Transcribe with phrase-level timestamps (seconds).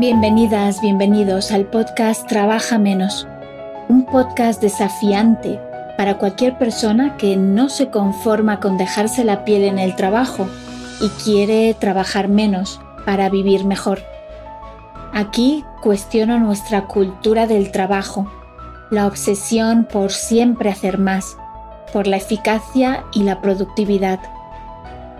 [0.00, 3.28] Bienvenidas, bienvenidos al podcast Trabaja Menos,
[3.86, 5.60] un podcast desafiante
[5.98, 10.48] para cualquier persona que no se conforma con dejarse la piel en el trabajo
[11.02, 14.00] y quiere trabajar menos para vivir mejor.
[15.12, 18.26] Aquí cuestiono nuestra cultura del trabajo,
[18.90, 21.36] la obsesión por siempre hacer más,
[21.92, 24.18] por la eficacia y la productividad,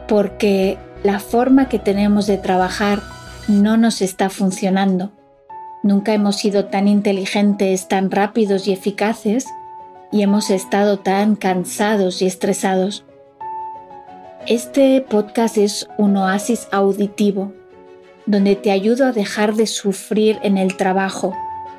[0.08, 3.00] porque la forma que tenemos de trabajar
[3.48, 5.12] no nos está funcionando.
[5.82, 9.46] Nunca hemos sido tan inteligentes, tan rápidos y eficaces
[10.12, 13.04] y hemos estado tan cansados y estresados.
[14.46, 17.52] Este podcast es un oasis auditivo
[18.26, 21.34] donde te ayudo a dejar de sufrir en el trabajo,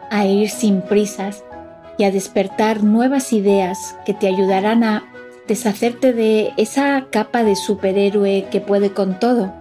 [0.09, 1.43] a ir sin prisas
[1.97, 5.03] y a despertar nuevas ideas que te ayudarán a
[5.47, 9.60] deshacerte de esa capa de superhéroe que puede con todo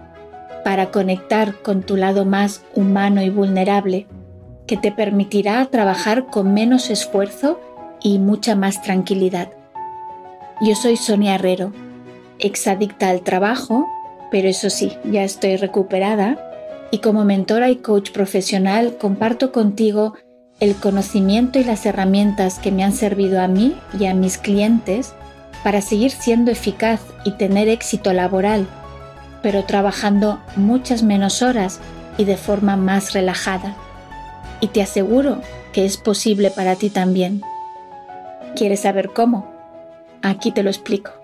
[0.63, 4.07] para conectar con tu lado más humano y vulnerable,
[4.67, 7.59] que te permitirá trabajar con menos esfuerzo
[8.01, 9.49] y mucha más tranquilidad.
[10.61, 11.73] Yo soy Sonia Herrero,
[12.39, 13.87] exadicta al trabajo,
[14.31, 16.37] pero eso sí, ya estoy recuperada,
[16.91, 20.13] y como mentora y coach profesional comparto contigo
[20.59, 25.13] el conocimiento y las herramientas que me han servido a mí y a mis clientes
[25.63, 28.67] para seguir siendo eficaz y tener éxito laboral
[29.41, 31.79] pero trabajando muchas menos horas
[32.17, 33.75] y de forma más relajada.
[34.59, 35.41] Y te aseguro
[35.73, 37.41] que es posible para ti también.
[38.55, 39.51] ¿Quieres saber cómo?
[40.21, 41.20] Aquí te lo explico.